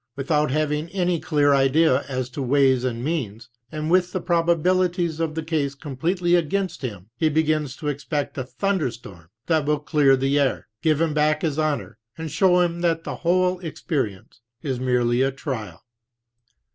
Without 0.15 0.49
having 0.49 0.89
any 0.89 1.19
clear 1.19 1.53
idea 1.53 2.01
as 2.09 2.27
to 2.31 2.41
ways 2.41 2.83
and 2.83 3.03
means, 3.03 3.49
and 3.71 3.91
with 3.91 4.13
the 4.13 4.19
probabilities 4.19 5.19
of 5.19 5.35
the 5.35 5.43
case 5.43 5.75
completely 5.75 6.33
against 6.33 6.81
him, 6.81 7.11
he 7.15 7.29
begins 7.29 7.75
to 7.75 7.87
expect 7.87 8.35
a 8.35 8.43
thunder 8.43 8.89
storm 8.89 9.29
that 9.45 9.65
will 9.65 9.77
clear 9.79 10.17
the 10.17 10.39
air, 10.39 10.67
give 10.81 10.99
him 10.99 11.13
back 11.13 11.43
his 11.43 11.59
honor, 11.59 11.99
and 12.17 12.31
show 12.31 12.61
him 12.61 12.81
that 12.81 13.03
the 13.03 13.17
whole 13.17 13.59
experience 13.59 14.41
is 14.63 14.79
merely 14.79 15.21
a 15.21 15.29
trial. 15.31 15.85